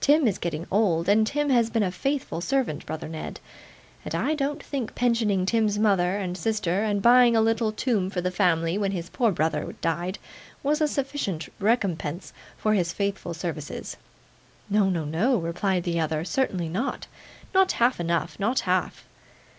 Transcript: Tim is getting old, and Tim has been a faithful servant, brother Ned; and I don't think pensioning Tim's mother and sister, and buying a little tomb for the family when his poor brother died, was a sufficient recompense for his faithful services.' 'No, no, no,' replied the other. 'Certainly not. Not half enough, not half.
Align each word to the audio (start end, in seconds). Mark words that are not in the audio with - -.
Tim 0.00 0.26
is 0.26 0.38
getting 0.38 0.66
old, 0.70 1.10
and 1.10 1.26
Tim 1.26 1.50
has 1.50 1.68
been 1.68 1.82
a 1.82 1.92
faithful 1.92 2.40
servant, 2.40 2.86
brother 2.86 3.06
Ned; 3.06 3.38
and 4.02 4.14
I 4.14 4.34
don't 4.34 4.62
think 4.62 4.94
pensioning 4.94 5.44
Tim's 5.44 5.78
mother 5.78 6.16
and 6.16 6.38
sister, 6.38 6.82
and 6.84 7.02
buying 7.02 7.36
a 7.36 7.42
little 7.42 7.70
tomb 7.70 8.08
for 8.08 8.22
the 8.22 8.30
family 8.30 8.78
when 8.78 8.92
his 8.92 9.10
poor 9.10 9.30
brother 9.30 9.74
died, 9.82 10.18
was 10.62 10.80
a 10.80 10.88
sufficient 10.88 11.50
recompense 11.60 12.32
for 12.56 12.72
his 12.72 12.94
faithful 12.94 13.34
services.' 13.34 13.98
'No, 14.70 14.88
no, 14.88 15.04
no,' 15.04 15.36
replied 15.36 15.82
the 15.82 16.00
other. 16.00 16.24
'Certainly 16.24 16.70
not. 16.70 17.06
Not 17.52 17.72
half 17.72 18.00
enough, 18.00 18.40
not 18.40 18.60
half. 18.60 19.04